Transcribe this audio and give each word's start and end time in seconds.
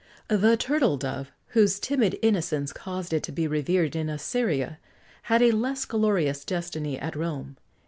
The 0.29 0.57
Turtle 0.57 0.97
Dove,[XX 0.97 1.31
92] 1.53 1.59
whose 1.59 1.79
timid 1.79 2.19
innocence 2.23 2.73
caused 2.73 3.13
it 3.13 3.21
to 3.21 3.31
be 3.31 3.45
revered 3.45 3.95
in 3.95 4.09
Assyria,[XX 4.09 4.75
93] 4.79 4.79
had 5.25 5.41
a 5.43 5.51
less 5.55 5.85
glorious 5.85 6.43
destiny 6.43 6.97
at 6.97 7.15
Rome. 7.15 7.55